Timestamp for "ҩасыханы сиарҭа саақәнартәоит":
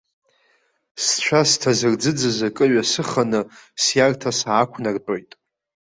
2.71-5.31